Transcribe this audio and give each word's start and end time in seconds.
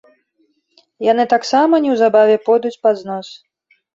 Яны 1.11 1.25
таксама 1.33 1.73
неўзабаве 1.85 2.37
пойдуць 2.47 2.75
пад 2.87 2.95
знос. 3.05 3.27